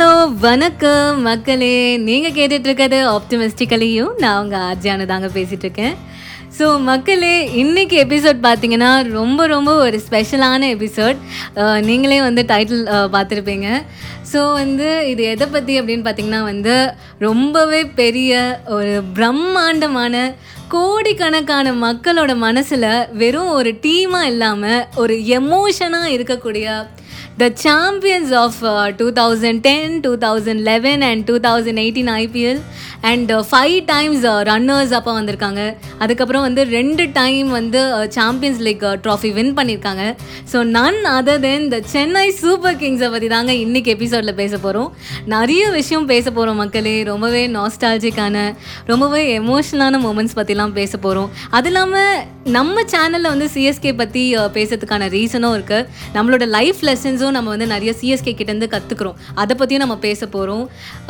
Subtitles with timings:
[0.00, 1.96] Hello வணக்கம் மக்களே.
[1.96, 5.94] நீங்கள் கேட்டுட்ருக்கிறது ஆப்டிமிஸ்டிக்கலையும் நான் உங்கள் ஆர்ஜியானு தாங்க பேசிகிட்ருக்கேன்
[6.58, 11.18] ஸோ மக்களே இன்னைக்கு எபிசோட் பார்த்தீங்கன்னா ரொம்ப ரொம்ப ஒரு ஸ்பெஷலான எபிசோட்
[11.80, 13.68] நீங்களே வந்து டைட்டில் பார்த்துருப்பீங்க
[14.32, 16.76] ஸோ வந்து இது எதை பற்றி அப்படின்னு பார்த்தீங்கன்னா வந்து
[17.18, 18.32] ரொம்பவே பெரிய
[18.68, 20.34] ஒரு பிரம்மாண்டமான
[20.68, 26.66] கோடிக்கணக்கான மக்களோட மனசில் வெறும் ஒரு டீமாக இல்லாமல் ஒரு எமோஷனாக இருக்கக்கூடிய
[27.36, 32.62] the champions of uh, 2010, 2011, and 2018 IPL.
[33.10, 35.62] And five times runners up வந்திருக்காங்க.
[36.04, 37.80] அதுக்கப்புறம் வந்து ரெண்டு டைம் வந்து
[38.16, 40.04] சாம்பியன்ஸ் லீக் ட்ராஃபி வின் பண்ணியிருக்காங்க.
[40.52, 44.90] So none other than the Chennai Super கிங்ஸை பற்றி தாங்க இன்றைக்கி எபிசோடில் பேச போகிறோம்
[45.34, 46.96] நிறைய விஷயம் பேச போகிறோம் மக்களே.
[47.12, 48.36] ரொம்பவே நாஸ்டாலஜிக்கான
[48.92, 52.20] ரொம்பவே எமோஷனலான மூமெண்ட்ஸ் பற்றிலாம் பேச போகிறோம் அது இல்லாமல்
[52.56, 57.90] நம்ம சேனலில் வந்து சிஎஸ்கே பற்றி uh, பேசுறதுக்கான ரீசனும் இருக்குது நம்மளோட லைஃப் லெசன்ஸும் நம்ம வந்து நிறைய
[58.00, 60.64] சிஎஸ்கே கிட்டேருந்து கற்றுக்குறோம் அதை பற்றியும் நம்ம பேச போகிறோம்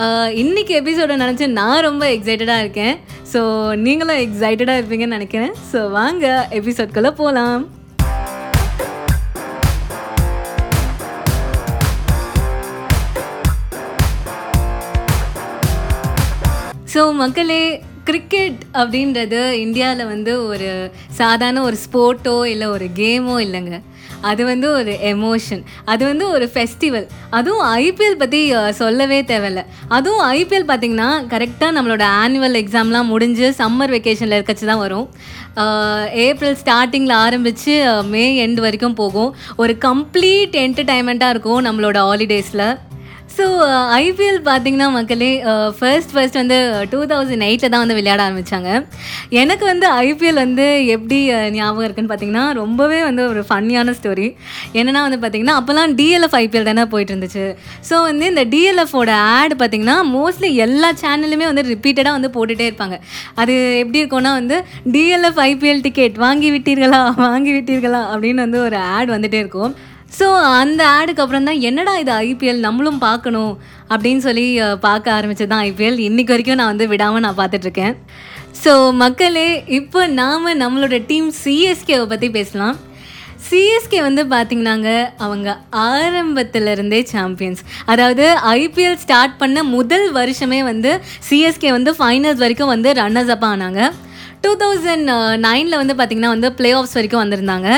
[0.04, 2.94] uh, இன்றைக்கி எபிசோட நினச்சி நான் ரொம்ப எக்ஸைட்டடாக இருக்கேன்.
[3.32, 3.40] ஸோ
[3.86, 5.52] நீங்களும் எக்ஸைட்டடாக இருப்பீங்கன்னு நினைக்கிறேன்.
[5.72, 6.26] ஸோ வாங்க
[6.60, 7.62] எபிசோட்குள்ளே போகலாம்
[16.92, 17.62] ஸோ மக்களே
[18.08, 20.68] கிரிக்கெட் அப்படின்றது இந்தியாவில் வந்து ஒரு
[21.18, 23.76] சாதாரண ஒரு ஸ்போர்ட்டோ இல்லை ஒரு கேமோ இல்லைங்க.
[24.20, 28.40] அது வந்து ஒரு எமோஷன் அது வந்து ஒரு ஃபெஸ்டிவல் அதுவும் ஐபிஎல் பற்றி
[28.80, 29.62] சொல்லவே தேவையில்ல.
[29.88, 35.08] அதுவும் ஐபிஎல் பார்த்திங்கன்னா கரெக்டாக நம்மளோட ஆனுவல் எக்ஸாம்லாம் முடிஞ்சு சம்மர் வெக்கேஷனில் இருக்கச்சு தான் வரும்.
[36.26, 37.74] ஏப்ரல் ஸ்டார்டிங்கில் ஆரம்பித்து
[38.12, 39.34] மே எண்ட் வரைக்கும் போகும்.
[39.56, 42.66] ஒரு கம்ப்ளீட் என்டர்டைன்மெண்ட்டாக இருக்கும் நம்மளோட ஹாலிடேஸில்
[43.36, 43.44] ஸோ
[44.04, 46.56] ஐபிஎல் uh, பார்த்தீங்கன்னா மக்களே uh, ஃபர்ஸ்ட் ஃபர்ஸ்ட் வந்து
[46.92, 48.70] டூ தௌசண்ட் எயிட்டில் தான் வந்து விளையாட ஆரம்பித்தாங்க
[49.40, 54.26] எனக்கு வந்து ஐபிஎல் வந்து எப்படி uh, ஞாபகம் இருக்குன்னு பார்த்தீங்கன்னா ரொம்பவே வந்து ஒரு ஃபன்னியான ஸ்டோரி
[54.78, 57.44] என்னென்னா வந்து பார்த்திங்கன்னா அப்போல்லாம் டிஎல்எஃப் ஐபிஎல் தானே போயிட்டு இருந்துச்சு.
[57.90, 62.98] ஸோ வந்து இந்த டிஎல்எஃபோட ஆட் பார்த்திங்கன்னா மோஸ்ட்லி எல்லா சேனலுமே வந்து ரிப்பீட்டடாக வந்து போட்டுகிட்டே இருப்பாங்க.
[63.42, 64.58] அது எப்படி இருக்கும்னா வந்து
[64.96, 69.72] டிஎல்எஃப் ஐபிஎல் டிக்கெட் வாங்கி விட்டீர்களா வாங்கி விட்டீர்களா அப்படின்னு வந்து ஒரு ஆட் வந்துகிட்டே இருக்கும்.
[70.18, 70.26] ஸோ
[70.60, 73.52] அந்த ஆடுக்கு அப்புறம் தான் என்னடா இது ஐபிஎல் நம்மளும் பார்க்கணும்
[73.92, 74.46] அப்படின்னு சொல்லி
[74.86, 75.98] பார்க்க ஆரம்பிச்சது தான் ஐபிஎல்.
[76.08, 77.94] இன்றைக்கி வரைக்கும் நான் வந்து விடாமல் நான் பார்த்துட்ருக்கேன்.
[78.62, 78.72] ஸோ
[79.02, 79.48] மக்களே
[79.78, 82.76] இப்போ நாம் நம்மளோட டீம் சிஎஸ்கேவை பற்றி பேசலாம்.
[83.48, 84.88] சிஎஸ்கே வந்து பார்த்திங்கனாங்க
[85.24, 85.48] அவங்க
[85.84, 88.24] ஆரம்பத்திலிருந்தே சாம்பியன்ஸ் அதாவது
[88.58, 90.90] ஐபிஎல் ஸ்டார்ட் பண்ண முதல் வருஷமே வந்து
[91.28, 93.82] சிஎஸ்கே வந்து ஃபைனல்ஸ் வரைக்கும் வந்து ரன்னர்ஸ் அப்பாக ஆனாங்க
[94.44, 95.08] டூ தௌசண்ட்
[95.46, 97.70] நைனில் வந்து பார்த்திங்கன்னா வந்து பிளே ஆஃப்ஸ் வரைக்கும் வந்திருந்தாங்க.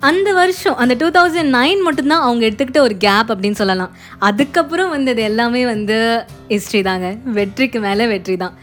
[0.00, 3.96] அந்த வருஷம் அந்த டூ தௌசண்ட் நைன் மட்டும்தான் அவங்க எடுத்துக்கிட்ட ஒரு கேப் அப்படின்னு சொல்லலாம்.
[4.18, 7.16] அதுக்கப்புறம் வந்தது எல்லாமே வந்து ஹிஸ்ட்ரி தாங்க.
[7.24, 8.54] வெற்றிக்கு மேலே வெற்றி தான்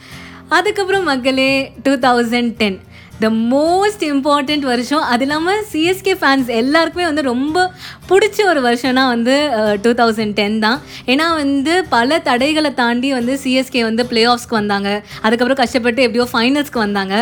[0.50, 2.80] அதுக்கப்புறம் மக்களே two thousand ten
[3.24, 5.04] the most important வருஷம்.
[5.14, 7.66] அது இல்லாமல் சிஎஸ்கே ஃபேன்ஸ் எல்லாருக்குமே வந்து ரொம்ப
[8.10, 9.36] பிடிச்ச ஒரு வருஷம்னா வந்து
[9.84, 10.80] டூ தௌசண்ட் டென் தான்.
[11.14, 14.90] ஏன்னா வந்து பல தடைகளை தாண்டி வந்து சிஎஸ்கே வந்து பிளே ஆஃப்ஸ்க்கு வந்தாங்க.
[15.26, 17.16] அதுக்கப்புறம் கஷ்டப்பட்டு எப்படியோ ஃபைனல்ஸ்க்கு வந்தாங்க.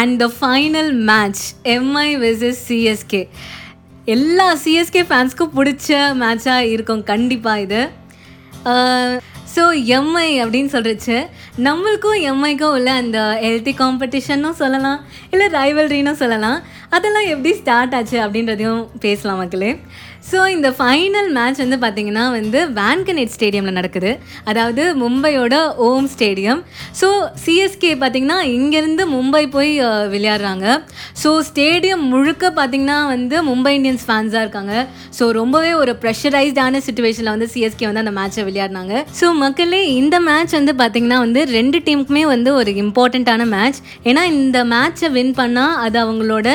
[0.00, 1.44] And the final match
[1.76, 3.22] MI versus CSK
[4.14, 7.04] எல்லா சிஎஸ்கே ஃபேன்ஸ்க்கும் பிடிச்ச மேட்சாக இருக்கும்.
[7.12, 7.82] கண்டிப்பாக இது.
[9.54, 9.62] ஸோ
[9.96, 11.16] எம்ஐ அப்படின்னு சொல்கிறச்சு
[11.66, 15.00] நம்மளுக்கும் எம்ஐக்கும் உள்ள அந்த ஹெல்த்தி காம்படிஷன்னும் சொல்லலாம்
[15.30, 16.58] இல்லை ரைவல்ரின்னு சொல்லலாம்.
[16.96, 19.70] அதெல்லாம் எப்படி ஸ்டார்ட் ஆச்சு அப்படின்றதையும் பேசலாம் மக்களே.
[20.30, 24.12] ஸோ இந்த ஃபைனல் மேட்ச் வந்து பார்த்திங்கன்னா வந்து வேன்கனேட் ஸ்டேடியமில் நடக்குது.
[24.50, 25.54] அதாவது மும்பையோட
[25.86, 26.60] ஓம் ஸ்டேடியம்
[27.00, 27.08] ஸோ
[27.44, 29.72] சிஎஸ்கே பார்த்திங்கன்னா இங்கேருந்து மும்பை போய்
[30.14, 30.66] விளையாடுறாங்க.
[31.22, 34.74] ஸோ ஸ்டேடியம் முழுக்க பார்த்திங்கன்னா வந்து மும்பை இந்தியன்ஸ் ஃபேன்ஸாக இருக்காங்க.
[35.18, 38.94] ஸோ ரொம்பவே ஒரு ப்ரெஷரைஸ்டான சுச்சுவேஷனில் வந்து சிஎஸ்கே வந்து அந்த மேட்ச்சை விளையாடினாங்க.
[39.20, 44.58] ஸோ மக்களே இந்த மேட்ச் வந்து பார்த்திங்கன்னா வந்து ரெண்டு டீமுக்குமே வந்து ஒரு இம்பார்ட்டண்ட்டான மேட்ச் ஏன்னா இந்த
[44.74, 46.48] மேட்ச்சை வின் பண்ணால் அது அவங்களோட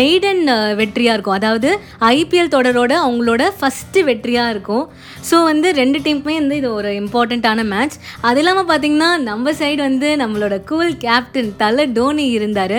[0.00, 0.42] மெய்டன்
[0.82, 1.38] வெற்றியாக இருக்கும்.
[1.40, 1.70] அதாவது
[2.14, 4.84] ஐபிஎல் தொடரோட அவங்களோட ஃபஸ்ட்டு வெற்றியாக இருக்கும்.
[5.30, 7.96] ஸோ வந்து ரெண்டு டீமுக்குமே வந்து இது ஒரு இம்பார்ட்டண்ட்டான மேட்ச்
[8.28, 12.78] அது இல்லாமல் பார்த்திங்கன்னா நம்ம சைடு வந்து நம்மளோட கூல் கேப்டன் தலை டோனி இருந்தார்.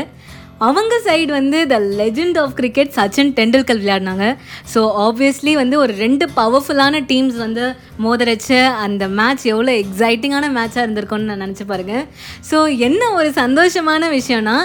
[0.59, 4.27] அவங்க சைடு வந்து the legend of cricket Sachin Tendulkar விளையாடினாங்க.
[4.73, 7.63] So obviously வந்து ஒரு ரெண்டு பவர்ஃபுல்லான டீம்ஸ் வந்து
[8.03, 8.49] மோதரச்ச
[8.85, 12.05] அந்த மேட்ச் எவ்வளோ எக்ஸைட்டிங்கான மேட்சாக இருந்திருக்கும்னு நான் நினச்சி பாருங்கள்
[12.51, 14.55] ஸோ என்ன ஒரு சந்தோஷமான விஷயம்னா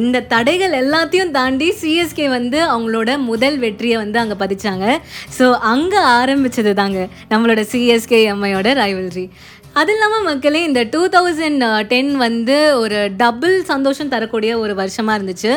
[0.00, 4.86] இந்த தடைகள் எல்லாத்தையும் தாண்டி சிஎஸ்கே வந்து அவங்களோட முதல் வெற்றியை வந்து அங்கே பதிச்சாங்க.
[5.38, 9.26] ஸோ அங்கே ஆரம்பித்தது தாங்க நம்மளோட சிஎஸ்கே எம்ஐயோட ரைவல்ரி
[9.80, 15.52] அது இல்லாமல் மக்களே இந்த டூ தௌசண்ட் டென் வந்து ஒரு டபுள் சந்தோஷம் தரக்கூடிய ஒரு வருஷமாக இருந்துச்சு.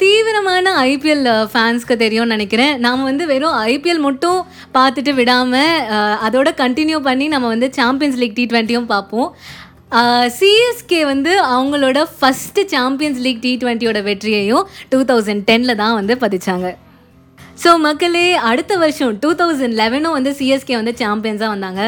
[0.00, 2.72] தீவிரமான ஐபிஎல் ஃபேன்ஸ்க்கு தெரியும்னு நினைக்கிறேன்.
[2.86, 4.40] நாம் வந்து வெறும் ஐபிஎல் மட்டும்
[4.76, 5.86] பார்த்துட்டு விடாமல்
[6.26, 9.30] அதோட கண்டினியூ பண்ணி நம்ம வந்து சாம்பியன்ஸ் லீக் டி ட்வெண்ட்டியும் பார்ப்போம்.
[10.38, 16.68] சிஎஸ்கே வந்து அவங்களோட ஃபஸ்ட்டு சாம்பியன்ஸ் லீக் டி ட்வெண்ட்டியோட வெற்றியையும் டூ தௌசண்ட் டெனில் தான் வந்து பதிச்சாங்க.
[17.62, 21.82] ஸோ மக்களே அடுத்த வருஷம் டூ தௌசண்ட் லெவனும் வந்து சிஎஸ்கே வந்து சாம்பியன்ஸாக வந்தாங்க.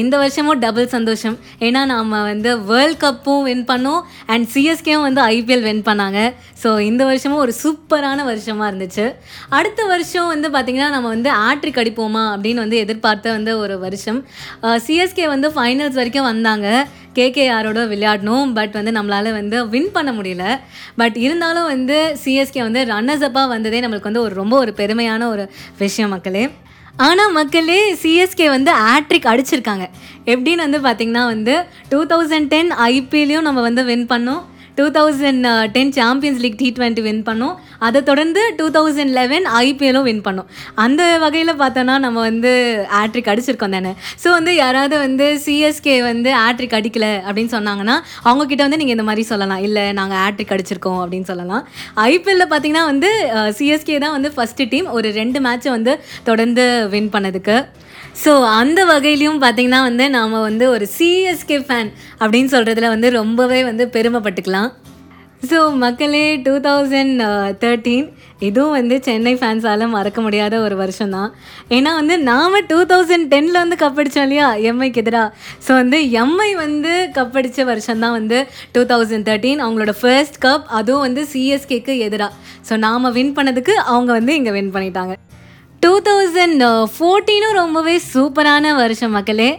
[0.00, 1.36] இந்த வருஷமும் டபுள் சந்தோஷம்.
[1.66, 6.20] ஏன்னா நாம் வந்து வேர்ல்ட் கப்பும் வின் பண்ணோம் அண்ட் சிஎஸ்கேவும் வந்து ஐபிஎல் வின் பண்ணாங்க.
[6.62, 9.06] ஸோ இந்த வருஷமும் ஒரு சூப்பரான வருஷமாக இருந்துச்சு.
[9.58, 14.20] அடுத்த வருஷம் வந்து பார்த்திங்கன்னா நம்ம வந்து ஆட்ரிக் அடிப்போமா அப்படின்னு வந்து எதிர்பார்த்த வந்து ஒரு வருஷம்.
[14.86, 16.68] சிஎஸ்கே வந்து ஃபைனல்ஸ் வரைக்கும் வந்தாங்க.
[17.18, 18.52] கேகேஆரோட விளையாடணும்.
[18.54, 20.44] பட் வந்து நம்மளால் வந்து வின் பண்ண முடியல.
[20.96, 25.46] பட் இருந்தாலும் வந்து சிஎஸ்கே வந்து ரன்னர்ஸ் அப்பாக வந்ததே நம்மளுக்கு வந்து ஒரு ரொம்ப ஒரு பெருமையான ஒரு
[25.78, 26.44] விஷயம் மக்களே.
[27.06, 29.84] ஆனால் மக்களே சிஎஸ்கே வந்து ஆட்ரிக் அடிச்சிருக்காங்க.
[30.26, 34.42] எப்படின்னு வந்து பார்த்திங்கன்னா வந்து டூ தௌசண்ட் டென் ஐபிஎல்லையும் நம்ம வந்து வின் பண்ணோம்.
[34.78, 35.46] Two thousand
[35.76, 37.54] ten Champions League T twenty win பண்ணோம்.
[37.86, 40.48] அதை தொடர்ந்து டூ தௌசண்ட் லெவன் ஐபிஎல்லும் வின் பண்ணோம்.
[40.84, 42.52] அந்த வகையில் பார்த்தோன்னா நம்ம வந்து
[43.00, 43.92] ஆட்ரிக் அடிச்சிருக்கோம் தானே.
[44.22, 47.96] ஸோ வந்து யாராவது வந்து சிஎஸ்கே வந்து ஆட்ரிக் அடிக்கல அப்படின்னு சொன்னாங்கன்னா
[48.28, 49.64] அவங்கக்கிட்ட வந்து நீங்கள் இந்த மாதிரி சொல்லலாம்.
[49.68, 51.64] இல்லை நாங்கள் ஆட்ரிக் அடிச்சிருக்கோம் அப்படின்னு சொல்லலாம்.
[52.10, 53.10] ஐபிஎல்ல பார்த்தீங்கன்னா வந்து
[53.58, 55.94] சிஎஸ்கே தான் வந்து ஃபஸ்ட்டு டீம் ஒரு ரெண்டு மேட்ச்சை வந்து
[56.30, 56.64] தொடர்ந்து
[56.94, 57.58] வின் பண்ணதுக்கு.
[58.24, 63.84] ஸோ அந்த வகையிலையும் பார்த்தீங்கன்னா வந்து நாம் வந்து ஒரு சிஎஸ்கே ஃபேன் அப்படின்னு சொல்கிறதுல வந்து ரொம்பவே வந்து
[63.96, 64.70] பெருமைப்பட்டுக்கலாம்.
[65.50, 67.20] ஸோ மக்களே டூ தௌசண்ட்
[67.62, 68.06] தேர்ட்டீன்
[68.46, 71.30] இதுவும் வந்து சென்னை ஃபேன்ஸால் மறக்க முடியாத ஒரு வருஷம் தான்
[71.76, 74.48] ஏன்னா வந்து நாம் டூ தௌசண்ட் டெனில் வந்து கப்படிச்சோம் இல்லையா?
[74.70, 75.28] எம்ஐக்கு எதிராக
[75.66, 78.40] ஸோ வந்து எம்ஐ வந்து கப்படித்த வருஷம் தான் வந்து
[78.74, 82.32] டூ தௌசண்ட் தேர்ட்டீன் அவங்களோட ஃபர்ஸ்ட் கப் அதுவும் வந்து சிஎஸ்கேக்கு எதிராக
[82.70, 85.14] ஸோ நாம் வின் பண்ணதுக்கு அவங்க வந்து இங்கே வின் பண்ணிட்டாங்க.
[85.82, 89.50] டூ தௌசண்ட் ஃபோர்டீனும் ரொம்பவே சூப்பரான வருஷம் மக்களே.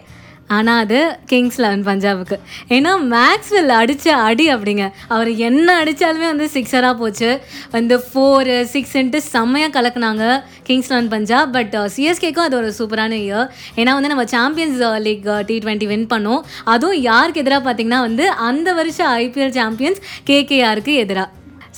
[0.56, 1.00] ஆனால் அது
[1.30, 2.38] கிங்ஸ் லெவன் பஞ்சாபுக்கு.
[2.76, 4.86] ஏன்னா மேக்ஸ்வெல் அடித்த அடி அப்படிங்க.
[5.14, 7.30] அவர் என்ன அடித்தாலுமே வந்து சிக்ஸராக போச்சு.
[7.76, 10.26] வந்து ஃபோரு சிக்ஸ்ன்ட்டு செம்மையாக கலக்குனாங்க
[10.70, 11.52] கிங்ஸ் லெவன் பஞ்சாப்.
[11.58, 13.50] பட் சிஎஸ்கேக்கும் uh, அது ஒரு சூப்பரான இயர்
[13.80, 16.44] ஏன்னா வந்து நம்ம Champions League T twenty win பண்ணோம்.
[16.76, 20.02] அதுவும் யாருக்கு எதிராக பார்த்திங்கன்னா வந்து அந்த வருஷம் ஐபிஎல் சாம்பியன்ஸ்
[20.32, 21.30] கேகேஆருக்கு எதிராக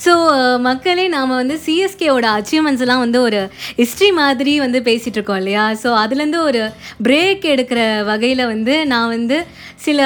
[0.04, 3.40] ஸோ uh, மக்களே நாம் வந்து சிஎஸ்கேவோட அச்சீவ்மெண்ட்ஸ்லாம் வந்து ஒரு
[3.80, 5.64] ஹிஸ்ட்ரி மாதிரி வந்து பேசிகிட்டு இருக்கோம் இல்லையா?
[5.82, 6.62] ஸோ அதுலேருந்து ஒரு
[7.06, 9.38] பிரேக் எடுக்கிற வகையில் வந்து நான் வந்து
[9.86, 10.00] சில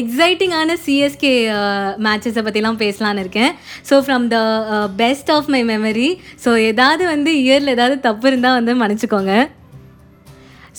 [0.00, 1.34] எக்ஸைட்டிங்கான சிஎஸ்கே
[2.06, 3.52] மேட்சஸை பற்றிலாம் பேசலான்னு இருக்கேன்.
[3.90, 4.38] So from the
[5.02, 6.08] best of my memory
[6.46, 9.34] so ஏதாவது வந்து இயரில் ஏதாவது தப்பு இருந்தால் வந்து மன்னிச்சிக்கோங்க.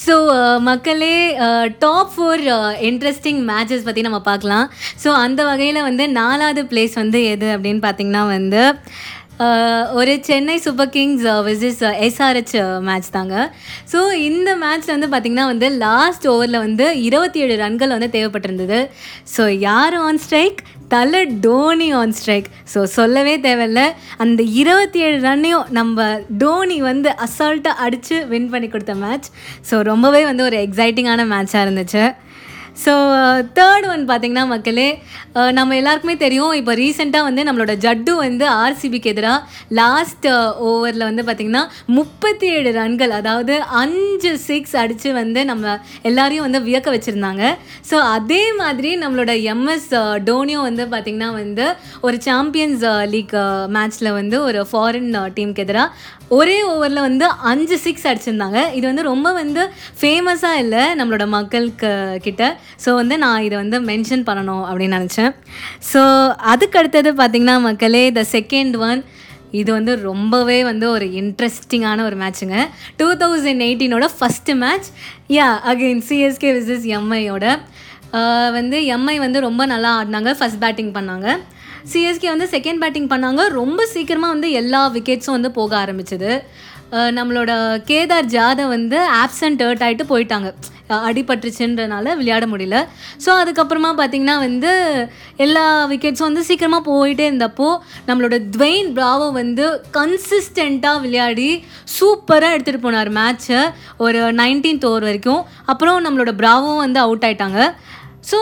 [0.04, 1.16] ஸோ uh, மக்களே
[1.84, 2.42] டாப் ஃபோர்
[2.90, 4.66] இன்ட்ரெஸ்டிங் மேட்சஸ் பற்றி நம்ம பார்க்கலாம்.
[5.04, 8.64] ஸோ அந்த வகையில் வந்து நாலாவது பிளேஸ் வந்து எது அப்படின்னு பார்த்தீங்கன்னா வந்து
[10.00, 12.54] ஒரு Chennai Super Kings versus SRH
[12.88, 13.36] match தாங்க.
[13.94, 18.80] ஸோ இந்த மேட்ச்சில் வந்து பார்த்திங்கன்னா வந்து லாஸ்ட் ஓவரில் வந்து இருபத்தி ஏழு ரன்கள் வந்து தேவைப்பட்டிருந்தது.
[19.36, 20.62] ஸோ யார் ஆன் ஸ்ட்ரைக்
[20.94, 23.84] தலை டோனி ஆன் ஸ்ட்ரைக் ஸோ சொல்லவே தேவையில்ல.
[24.26, 26.08] அந்த இருபத்தி ஏழு ரன்னையும் நம்ம
[26.44, 29.30] டோனி வந்து அசால்ட்டாக அடித்து வின் பண்ணி கொடுத்த மேட்ச்
[29.72, 32.06] ஸோ ரொம்பவே வந்து ஒரு எக்ஸைட்டிங்கான மேட்சாக இருந்துச்சு.
[32.84, 32.94] ஸோ
[33.58, 34.88] தேர்ட் uh, ஒன் பார்த்திங்கன்னா மக்களே
[35.36, 40.28] uh, நம்ம எல்லாருக்குமே தெரியும் இப்போ ரீசெண்டாக வந்து நம்மளோட ஜட்டு வந்து ஆர்சிபிக்கு எதிராக uh, லாஸ்ட்
[40.70, 41.64] ஓவரில் வந்து பார்த்திங்கன்னா
[41.98, 47.44] முப்பத்தி ஏழு ரன்கள் அதாவது அஞ்சு சிக்ஸ் அடித்து வந்து நம்ம எல்லாரையும் வந்து வியக்க வச்சுருந்தாங்க.
[47.92, 49.90] ஸோ அதே மாதிரி நம்மளோட எம்எஸ்
[50.30, 51.68] டோனியோ வந்து பார்த்திங்கன்னா வந்து
[52.02, 53.36] ஒரு சாம்பியன்ஸ் லீக்
[53.78, 55.90] மேட்ச்சில் வந்து ஒரு ஃபாரின் டீமுக்கு எதிராக
[56.38, 58.60] ஒரே ஓவரில் வந்து அஞ்சு சிக்ஸ் அடிச்சிருந்தாங்க.
[58.78, 59.64] இது வந்து ரொம்ப வந்து
[60.00, 61.92] ஃபேமஸாக இல்லை நம்மளோட மக்களுக்கு
[62.28, 62.44] கிட்ட.
[62.86, 65.34] ஸோ வந்து நான் இதை வந்து மென்ஷன் பண்ணணும் அப்படின்னு நினச்சேன்.
[65.92, 66.02] ஸோ
[66.54, 69.02] அதுக்கு அடுத்தது பார்த்திங்கன்னா மக்களே த செகண்ட் ஒன்
[69.62, 72.58] இது வந்து ரொம்பவே வந்து ஒரு இன்ட்ரெஸ்டிங்கான ஒரு மேட்ச்சுங்க
[73.00, 74.88] two thousand எயிட்டீனோட first match
[75.38, 77.46] yeah again CSK versus எம்ஐயோட
[78.58, 80.32] வந்து எம்ஐ வந்து ரொம்ப நல்லா ஆடினாங்க.
[80.40, 81.28] ஃபஸ்ட் பேட்டிங் பண்ணாங்க.
[81.94, 83.42] சிஎஸ்கே வந்து செகண்ட் பேட்டிங் பண்ணாங்க.
[83.62, 86.32] ரொம்ப சீக்கிரமாக வந்து எல்லா விக்கெட்ஸும் வந்து போக ஆரம்பிச்சது.
[87.18, 87.52] நம்மளோட
[87.90, 90.50] கேதார் ஜாதவ் வந்து ஆப்சண்ட் ஹர்ட் ஆகிட்டு போயிட்டாங்க.
[91.08, 92.80] அடிபட்டுச்சுன்றனால விளையாட முடியல.
[93.24, 94.72] ஸோ அதுக்கப்புறமா பார்த்திங்கன்னா வந்து
[95.46, 97.70] எல்லா விக்கெட்ஸும் வந்து சீக்கிரமாக போயிட்டே இருந்தப்போ
[98.10, 99.66] நம்மளோட த்வெயின் பிராவோ வந்து
[99.98, 101.50] கன்சிஸ்டண்ட்டாக விளையாடி
[101.98, 103.62] சூப்பராக எடுத்துகிட்டு போனார் மேட்ச்சை
[104.06, 105.44] ஒரு நைன்டீன்த் ஓவர் வரைக்கும்.
[105.74, 107.62] அப்புறம் நம்மளோட பிராவும் வந்து அவுட் ஆயிட்டாங்க.
[108.30, 108.38] So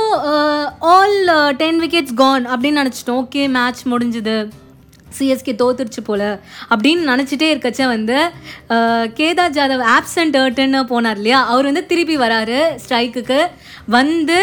[0.93, 1.15] all
[1.61, 3.21] ten wickets gone அப்படின்னு நினச்சிட்டோம்.
[3.23, 4.35] ஓகே மேட்ச் முடிஞ்சுது.
[5.17, 6.29] சிஎஸ்கே தோத்துருச்சு போல்.
[6.73, 8.17] அப்படின்னு நினச்சிட்டே இருக்கச்ச வந்து
[9.17, 11.39] கேதார் ஜாதவ் ஆப்சண்ட் ஹர்ட்டுன்னு போனார் இல்லையா?
[11.53, 13.39] அவர் வந்து திருப்பி வராரு ஸ்ட்ரைக்குக்கு
[13.97, 14.39] வந்து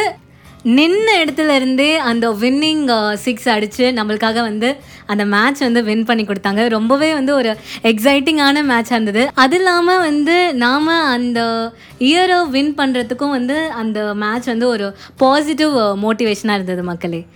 [0.65, 4.77] நின்ன இடத்துல இருந்தே அந்த வின்னிங் சிக்ஸ் அடித்து நம்மளுக்காக வந்து
[5.07, 6.69] அந்த மேட்ச் வந்து வின் பண்ணி கொடுத்தாங்க.
[6.69, 9.31] ரொம்பவே வந்து ஒரு எக்ஸைட்டிங்கான மேட்சாக இருந்தது.
[9.35, 16.51] அது இல்லாமல் வந்து நாம் அந்த இயரை வின் பண்ணுறதுக்கும் வந்து அந்த மேட்ச் வந்து ஒரு பாசிட்டிவ் மோட்டிவேஷனாக
[16.51, 17.27] uh, இருந்தது மக்களே.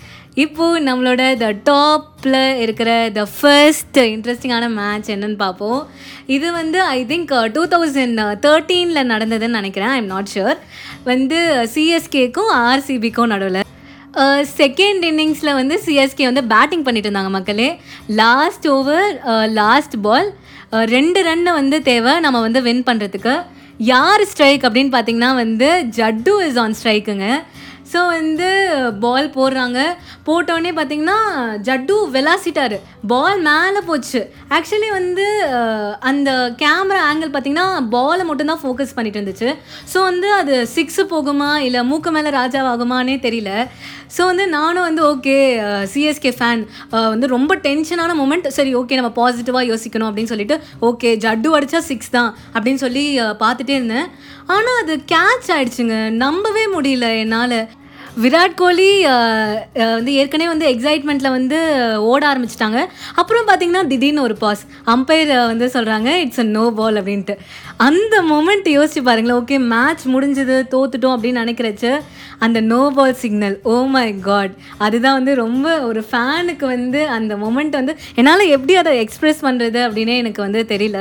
[0.42, 5.80] இப்போது நம்மளோட த டாப்பில் இருக்கிற த ஃபர்ஸ்ட் இன்ட்ரெஸ்டிங்கான மேட்ச் என்னன்னு பார்ப்போம்.
[6.36, 9.92] இது வந்து ஐ திங்க் டூ தௌசண்ட் தேர்ட்டீனில் நடந்ததுன்னு நினைக்கிறேன்.
[9.96, 10.58] ஐ எம் நாட் ஷுர்
[11.10, 13.60] வந்து uh, சிஎஸ்கேக்கும் ஆர்சிபிக்கும் நடுவில்.
[14.58, 17.70] செகண்ட் uh, இன்னிங்ஸில் வந்து சிஎஸ்கே வந்து பேட்டிங் பண்ணிட்டு இருந்தாங்க மக்களே.
[18.22, 19.08] லாஸ்ட் ஓவர்
[19.60, 20.30] லாஸ்ட் பால்
[20.96, 23.34] ரெண்டு ரன்னை வந்து தேவை நம்ம வந்து வின் பண்ணுறதுக்கு
[23.92, 27.28] யார் ஸ்ட்ரைக் அப்படின்னு பார்த்தீங்கன்னா வந்து ஜட்டு இஸ் ஆன் ஸ்ட்ரைக்குங்க
[27.94, 28.50] ஸோ வந்து
[29.02, 29.80] பால் போடுறாங்க.
[30.28, 31.18] போட்டோடனே பார்த்தீங்கன்னா
[31.66, 32.76] ஜட்டு விளாசிட்டாரு.
[33.12, 34.20] பால் மேலே போச்சு.
[34.56, 35.26] ஆக்சுவலி வந்து
[36.10, 36.30] அந்த
[36.62, 39.50] கேமரா ஆங்கிள் பார்த்தீங்கன்னா பாலை மட்டும்தான் ஃபோக்கஸ் பண்ணிட்டு இருந்துச்சு.
[39.92, 43.52] ஸோ வந்து அது சிக்ஸு போகுமா இல்லை மூக்கு மேலே ராஜாவாகுமானே தெரியல.
[44.16, 45.36] ஸோ வந்து நானும் வந்து ஓகே
[45.92, 46.64] சிஎஸ்கே ஃபேன்
[47.12, 50.58] வந்து ரொம்ப டென்ஷனான மூமெண்ட் சரி ஓகே நம்ம பாசிட்டிவாக யோசிக்கணும் அப்படின்னு சொல்லிட்டு
[50.88, 53.04] ஓகே ஜட்டு அடித்தா சிக்ஸ் தான் அப்படின்னு சொல்லி
[53.44, 54.08] பார்த்துட்டே இருந்தேன்.
[54.54, 55.96] ஆனால் அது கேட்ச் ஆயிடுச்சுங்க.
[56.24, 57.58] நம்பவே முடியல என்னால்.
[58.22, 58.88] விராட் கோலி
[59.96, 61.56] வந்து ஏற்கனவே வந்து எக்ஸைட்மெண்ட்டில் வந்து
[62.10, 62.80] ஓட ஆரம்பிச்சிட்டாங்க.
[63.20, 64.62] அப்புறம் பார்த்தீங்கன்னா திடீர்னு ஒரு பாஸ்
[64.94, 67.34] அம்பையர் வந்து சொல்கிறாங்க இட்ஸ் அ நோ பால் அப்படின்ட்டு.
[67.86, 69.40] அந்த மொமெண்ட் யோசிச்சு பாருங்களேன்.
[69.42, 71.90] ஓகே மேட்ச் முடிஞ்சது தோத்துட்டோம் அப்படின்னு நினைக்கிறச்சு
[72.46, 74.54] அந்த no ball signal oh my God
[74.86, 80.16] அதுதான் வந்து ரொம்ப ஒரு ஃபேனுக்கு வந்து அந்த மொமெண்ட் வந்து என்னால் எப்படி அதை எக்ஸ்ப்ரெஸ் பண்ணுறது அப்படின்னே
[80.24, 81.00] எனக்கு வந்து தெரியல.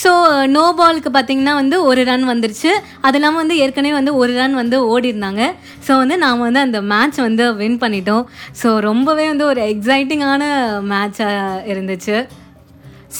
[0.00, 0.10] ஸோ
[0.54, 2.70] நோ uh, பாலுக்கு பார்த்தீங்கன்னா வந்து ஒரு ரன் வந்துருச்சு.
[3.06, 5.42] அது இல்லாமல் வந்து ஏற்கனவே வந்து ஒரு ரன் வந்து ஓடி இருந்தாங்க
[5.86, 8.24] ஸோ வந்து நாம் வந்து அந்த மேட்ச் வந்து வின் பண்ணிட்டோம்.
[8.60, 10.44] ஸோ ரொம்பவே வந்து ஒரு எக்ஸைட்டிங்கான
[10.92, 12.16] மேட்சாக இருந்துச்சு.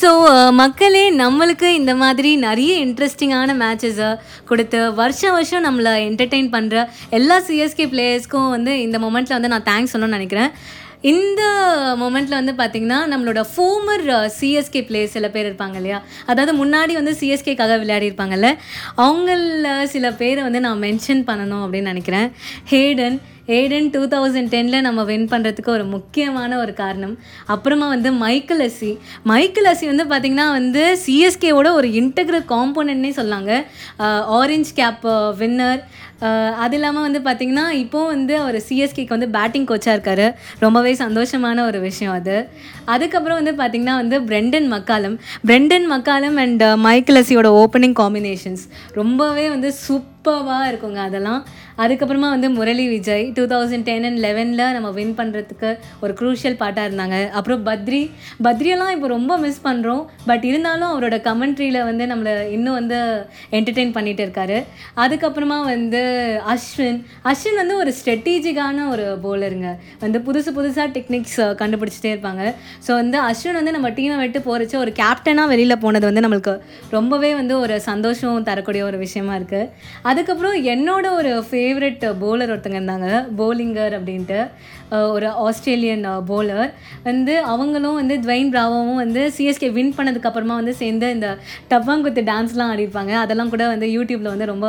[0.00, 4.11] ஸோ uh, மக்களே நம்மளுக்கு இந்த மாதிரி நிறைய இன்ட்ரெஸ்டிங்கான மேட்சஸை
[4.50, 6.85] கொடுத்து வருஷம் வருஷம் நம்மளை என்டர்டெயின் பண்ணுற
[7.19, 10.52] எல்லா சிஎஸ்கே பிளேயர்ஸ்க்கும் வந்து இந்த மொமெண்ட்டில் வந்து நான் தேங்க்ஸ் சொல்லணும்னு நினைக்கிறேன்.
[11.02, 11.42] இந்த
[12.00, 14.04] மொமெண்ட்டில் வந்து பார்த்திங்கன்னா நம்மளோட ஃபோமர்
[14.40, 15.99] சிஎஸ்கே பிளேயர்ஸ் சில பேர் இருப்பாங்க இல்லையா?
[16.26, 18.50] அதாவது முன்னாடி வந்து சிஎஸ்கேக்காக விளையாடி இருப்பாங்கல்ல
[18.97, 22.28] அவங்கள சில பேரை வந்து நான் மென்ஷன் பண்ணணும் அப்படின்னு நினைக்கிறேன்.
[22.71, 27.14] ஹேடன் ஏடன் டூ தௌசண்ட் டெனில் நம்ம வின் பண்ணுறதுக்கு ஒரு முக்கியமான ஒரு காரணம்.
[27.54, 28.90] அப்புறமா வந்து மைக்கேல் அசி
[29.30, 33.52] மைக்கேல் அசி வந்து பார்த்திங்கன்னா வந்து சிஎஸ்கேவோட ஒரு இன்டெகிரல் காம்போனன்ட்னே சொல்லாங்க.
[34.38, 35.06] ஆரஞ்ச் கேப்
[35.42, 35.82] வின்னர்
[36.64, 40.26] அது இல்லாமல் வந்து பார்த்திங்கன்னா இப்போது வந்து அவர் சிஎஸ்கேக்கு வந்து பேட்டிங் கோச்சாக இருக்கார்.
[40.64, 42.37] ரொம்பவே சந்தோஷமான ஒரு விஷயம் அது.
[42.94, 45.16] அதுக்கப்புறம் வந்து பார்த்திங்கன்னா வந்து Brendon McCullum
[45.49, 48.64] Brendon McCullum and Michael அசியோட opening combinations
[49.00, 51.42] ரொம்பவே வந்து சூப்பர்வாக இருக்குங்க அதெல்லாம்.
[51.85, 55.71] அதுக்கப்புறமா வந்து Murali Vijay two thousand ten and லெவனில் நம்ம வின் பண்ணுறதுக்கு
[56.05, 57.17] ஒரு க்ரூஷியல் பார்ட்டாக இருந்தாங்க.
[57.38, 58.02] அப்புறம் பத்ரி.
[58.47, 62.99] பத்ரியெல்லாம் இப்போ ரொம்ப மிஸ் பண்ணுறோம் பட் இருந்தாலும் அவரோட கமெண்ட்ரியில் வந்து நம்மளை இன்னும் வந்து
[63.59, 64.59] என்டர்டெயின் பண்ணிகிட்டு இருக்காரு.
[65.05, 66.02] அதுக்கப்புறமா வந்து
[66.55, 67.00] அஸ்வின்.
[67.33, 69.71] அஸ்வின் வந்து ஒரு ஸ்ட்ரெட்டிஜிக்கான ஒரு போலருங்க
[70.05, 72.43] வந்து புதுசு புதுசாக டெக்னிக்ஸ் கண்டுபிடிச்சிட்டே இருப்பாங்க.
[72.87, 76.55] ஸோ வந்து அஸ்வின் வந்து நம்ம டீமை விட்டு போகிறச்சு ஒரு கேப்டனாக வெளியில் போனது வந்து நம்மளுக்கு
[76.97, 79.69] ரொம்பவே வந்து ஒரு சந்தோஷம் தரக்கூடிய ஒரு விஷயமா இருக்குது
[80.11, 83.09] அதுக்கப்புறம் என்னோட ஒரு ஃபேவரட் போலர் uh, ஒருத்தங்க இருந்தாங்க.
[83.38, 84.38] போலிங்கர் அப்படின்ட்டு
[84.95, 86.69] uh, ஒரு ஆஸ்திரேலியன் போலர் uh,
[87.09, 91.31] வந்து அவங்களும் வந்து துவைன் பிராவோவும் வந்து சிஎஸ்கே வின் பண்ணதுக்கப்புறமா வந்து சேர்ந்து இந்த
[91.73, 93.14] டப்பாங்குத்து டான்ஸ்லாம் ஆடிருப்பாங்க.
[93.25, 94.69] அதெல்லாம் கூட வந்து யூடியூப்பில் வந்து ரொம்ப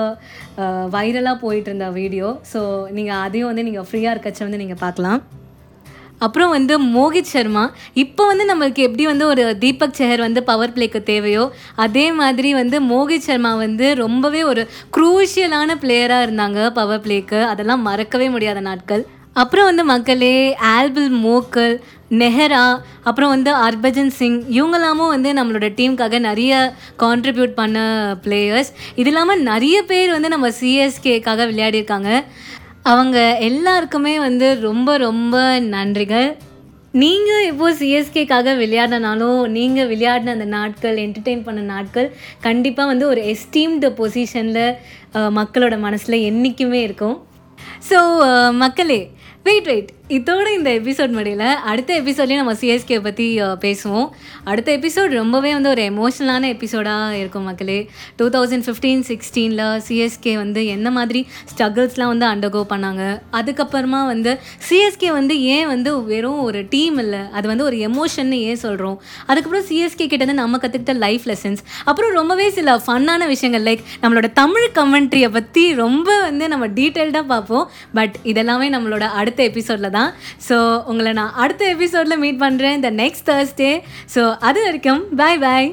[0.97, 2.61] வைரலாக போயிட்டு இருந்த வீடியோ ஸோ
[2.99, 5.21] நீங்கள் அதையும் வந்து நீங்கள் ஃப்ரீயாக இருக்கச்ச வந்து நீங்கள் பார்க்கலாம்.
[6.19, 7.71] அப்புறம் வந்து மோகித் சர்மா.
[7.93, 12.79] இப்போ வந்து நம்மளுக்கு எப்படி வந்து ஒரு தீபக் செஹர் வந்து பவர் பிளேக்கு தேவையோ அதே மாதிரி வந்து
[12.81, 14.67] மோகித் சர்மா வந்து ரொம்பவே ஒரு
[14.97, 19.05] குரூஷியலான பிளேயராக இருந்தாங்க பவர் பிளேக்கு அதெல்லாம் மறக்கவே முடியாத நாட்கள்.
[19.33, 21.79] அப்புறம் வந்து மக்களே ஆல்பில் மோக்கல்
[22.11, 27.79] நெஹரா அப்புறம் வந்து ஹர்பஜன் சிங் இவங்கெல்லாமும் வந்து நம்மளோட டீமுக்காக நிறைய கான்ட்ரிபியூட் பண்ண
[28.23, 32.23] பிளேயர்ஸ் இது இல்லாமல் நிறைய பேர் வந்து நம்ம சிஎஸ்கேக்காக விளையாடியிருக்காங்க.
[32.91, 35.35] அவங்க எல்லாருக்குமே வந்து ரொம்ப ரொம்ப
[35.75, 36.27] நன்றிகள்.
[37.01, 42.09] நீங்கள் இப்போது சிஎஸ்கேக்காக விளையாடினாலும் நீங்கள் விளையாடின அந்த நாட்கள் என்டர்டெயின் பண்ண நாட்கள்
[42.47, 44.65] கண்டிப்பாக வந்து ஒரு எஸ்டீம்டு பொசிஷனில்
[45.39, 47.17] மக்களோட மனசில் என்றைக்குமே இருக்கும்.
[47.89, 47.99] ஸோ
[48.63, 49.01] மக்களே
[49.47, 51.45] வெயிட் வெயிட் இதோட இந்த எபிசோட் முடியல.
[51.71, 54.09] அடுத்த எபிசோட்லேயும் நம்ம சிஎஸ்கே பற்றி பேசுவோம்.
[54.43, 57.89] அடுத்த எபிசோட் ரொம்பவே வந்து ஒரு எமோஷனலான எபிசோடாக இருக்கும் மக்களே.
[58.15, 61.21] டூ தௌசண்ட் ஃபிஃப்டீன் சிக்ஸ்டீனில் சிஎஸ்கே வந்து என்ன மாதிரி
[61.53, 63.21] ஸ்ட்ரகிள்ஸ்லாம் வந்து அண்டர்கோ பண்ணாங்க.
[63.39, 64.39] அதுக்கப்புறமா வந்து
[64.69, 69.67] சிஎஸ்கே வந்து ஏன் வந்து வெறும் ஒரு டீம் இல்லை அது வந்து ஒரு எமோஷன்னு ஏன் சொல்கிறோம் அதுக்கப்புறம்
[69.69, 75.31] சிஎஸ்கே கிட்டேருந்து நம்ம கற்றுக்கிட்ட லைஃப் லெசன்ஸ் அப்புறம் ரொம்பவே சில ஃபன்னான விஷயங்கள் லைக் நம்மளோட தமிழ் கமெண்ட்ரியை
[75.31, 77.69] பற்றி ரொம்ப வந்து நம்ம டீட்டெயில்டாக பார்ப்போம்.
[77.93, 80.15] பட் இதெல்லாமே நம்மளோட அடுத்த எபிசோடில் தான்.
[80.49, 80.57] ஸோ
[80.91, 83.71] உங்களை நான் அடுத்த எபிசோடில் மீட் பண்ணுறேன் இந்த நெக்ஸ்ட் தேர்ஸ்டே
[84.15, 85.69] ஸோ அது வரைக்கும் பாய் பாய்